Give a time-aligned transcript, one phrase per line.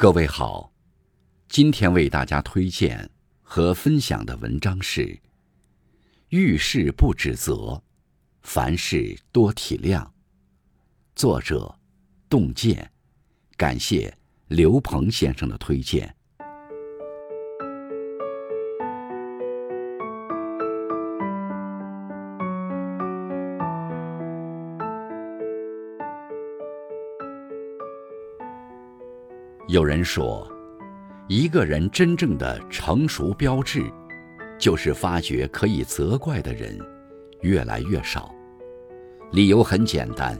[0.00, 0.72] 各位好，
[1.48, 3.10] 今天为大家推荐
[3.42, 5.18] 和分享的文章是：
[6.28, 7.82] 遇事不指责，
[8.42, 10.08] 凡事多体谅。
[11.16, 11.80] 作者：
[12.30, 12.92] 洞见，
[13.56, 14.16] 感谢
[14.46, 16.14] 刘鹏先生的推荐。
[29.68, 30.50] 有人说，
[31.28, 33.84] 一个人真正的成熟标志，
[34.58, 36.78] 就是发觉可以责怪的人
[37.42, 38.34] 越来越少。
[39.30, 40.38] 理由很简单，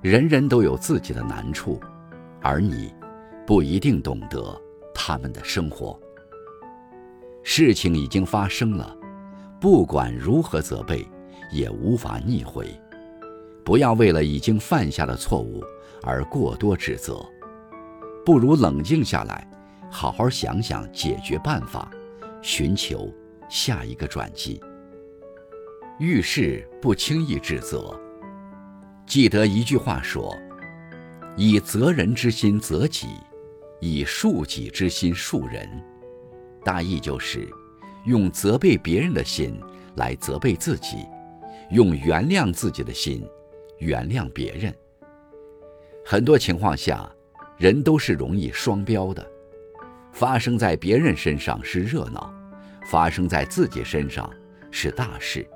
[0.00, 1.80] 人人都有自己的难处，
[2.40, 2.94] 而你
[3.44, 4.56] 不一定懂得
[4.94, 5.98] 他们的生活。
[7.42, 8.96] 事情已经发生了，
[9.60, 11.04] 不管如何责备，
[11.52, 12.68] 也无法逆回。
[13.64, 15.60] 不要为了已经犯下的错误
[16.04, 17.20] 而过多指责。
[18.24, 19.50] 不如冷静下来，
[19.90, 21.90] 好好想想解决办法，
[22.42, 23.12] 寻求
[23.48, 24.60] 下一个转机。
[25.98, 27.98] 遇事不轻易指责。
[29.06, 30.36] 记得一句话说
[31.36, 33.08] ：“以责人之心责己，
[33.80, 35.68] 以恕己之心恕人。”
[36.62, 37.48] 大意就是，
[38.04, 39.58] 用责备别人的心
[39.96, 41.06] 来责备自己，
[41.70, 43.26] 用原谅自己的心
[43.78, 44.74] 原谅别人。
[46.04, 47.10] 很多情况下。
[47.60, 49.22] 人都是容易双标的，
[50.12, 52.32] 发生在别人身上是热闹，
[52.86, 54.32] 发生在自己身上
[54.70, 55.46] 是大事。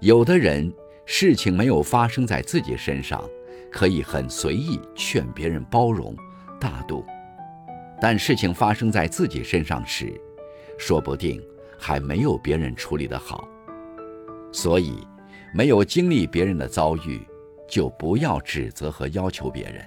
[0.00, 0.70] 有的人
[1.06, 3.24] 事情没有发生在自己身上，
[3.72, 6.14] 可以很随意劝别人包容
[6.60, 7.02] 大度，
[7.98, 10.12] 但事情发生在自己身上时，
[10.76, 11.42] 说不定
[11.78, 13.48] 还没有别人处理得好。
[14.52, 14.98] 所以，
[15.54, 17.26] 没有经历别人的遭遇，
[17.66, 19.82] 就不要指责和要求别人。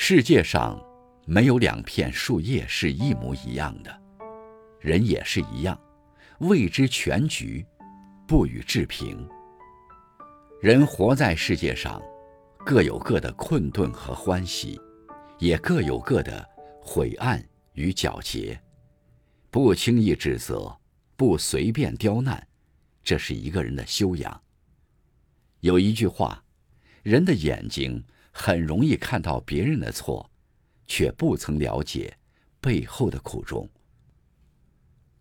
[0.00, 0.80] 世界上
[1.26, 4.00] 没有两片树叶是一模一样的，
[4.78, 5.78] 人也是一样，
[6.38, 7.66] 未知全局，
[8.24, 9.28] 不予置评。
[10.62, 12.00] 人活在世界上，
[12.64, 14.80] 各有各的困顿和欢喜，
[15.40, 16.48] 也各有各的
[16.80, 18.58] 晦暗与皎洁。
[19.50, 20.74] 不轻易指责，
[21.16, 22.46] 不随便刁难，
[23.02, 24.40] 这是一个人的修养。
[25.58, 26.44] 有一句话，
[27.02, 28.02] 人的眼睛。
[28.38, 30.30] 很容易看到别人的错，
[30.86, 32.16] 却不曾了解
[32.60, 33.68] 背后的苦衷。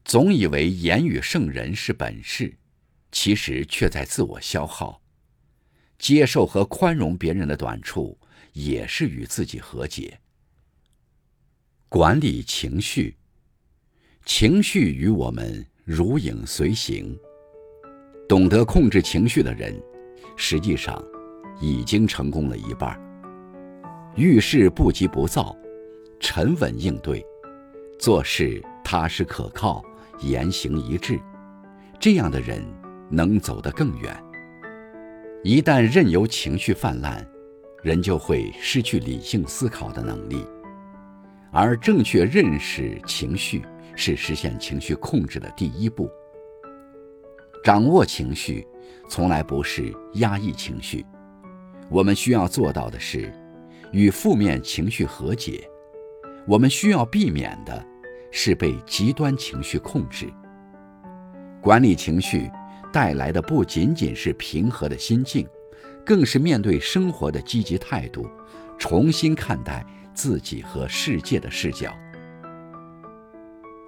[0.05, 2.55] 总以为言语胜人是本事，
[3.11, 5.01] 其实却在自我消耗。
[5.97, 8.15] 接受和宽容别人的短处，
[8.53, 10.19] 也是与自己和解。
[11.89, 13.17] 管理情绪，
[14.25, 17.17] 情绪与我们如影随形。
[18.29, 19.75] 懂得控制情绪的人，
[20.35, 21.03] 实际上
[21.59, 23.06] 已经成功了一半。
[24.17, 25.55] 遇事不急不躁，
[26.19, 27.23] 沉稳应对，
[27.99, 29.83] 做事踏实可靠，
[30.21, 31.19] 言行一致，
[31.99, 32.65] 这样的人
[33.11, 34.11] 能走得更远。
[35.43, 37.23] 一旦任由情绪泛滥，
[37.83, 40.43] 人就会失去理性思考的能力。
[41.51, 43.61] 而正确认识情绪，
[43.95, 46.09] 是实现情绪控制的第一步。
[47.63, 48.65] 掌握情绪，
[49.07, 51.05] 从来不是压抑情绪，
[51.91, 53.31] 我们需要做到的是。
[53.91, 55.67] 与负面情绪和解，
[56.47, 57.85] 我们需要避免的
[58.31, 60.31] 是被极端情绪控制。
[61.61, 62.49] 管理情绪
[62.93, 65.47] 带来的不仅仅是平和的心境，
[66.05, 68.29] 更是面对生活的积极态度，
[68.77, 71.93] 重新看待自己和世界的视角。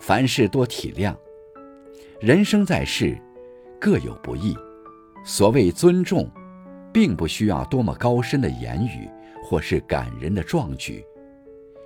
[0.01, 1.15] 凡事多体谅，
[2.19, 3.17] 人生在世，
[3.79, 4.55] 各有不易。
[5.25, 6.29] 所谓尊重，
[6.91, 9.09] 并不需要多么高深的言语。
[9.43, 11.03] 或是感人的壮举，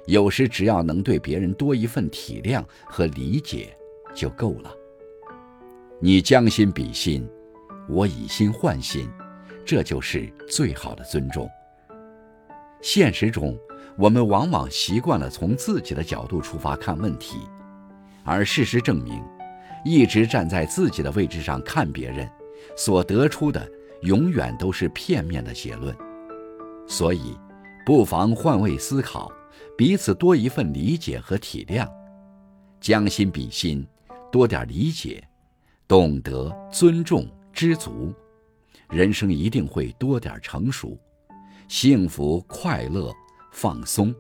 [0.06, 3.76] 有时只要能对别人多一份体谅和理解
[4.14, 4.74] 就够了。
[6.00, 7.28] 你将心比心，
[7.88, 9.10] 我以心换心，
[9.66, 11.50] 这就是最好的尊重。
[12.82, 13.58] 现实中，
[13.98, 17.38] 我们往往习惯了从自己的角度出发看问题，
[18.26, 19.24] 而事实证明，
[19.86, 22.30] 一直站在自己的位置上看别人，
[22.76, 23.66] 所得出的
[24.02, 25.96] 永远都是片面的结论。
[26.88, 27.38] 所以。
[27.86, 29.30] 不妨换位思考，
[29.78, 31.86] 彼此多一份理解和体谅，
[32.80, 33.86] 将心比心，
[34.32, 35.22] 多点理解，
[35.86, 38.14] 懂得尊重知足，
[38.90, 40.98] 人生一定会多点成熟，
[41.68, 43.14] 幸福快乐
[43.52, 44.16] 放松。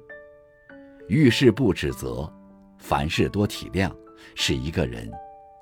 [1.07, 2.29] 遇事不指责，
[2.77, 3.89] 凡事多体谅，
[4.35, 5.09] 是一个人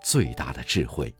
[0.03, 1.13] 最大的智慧。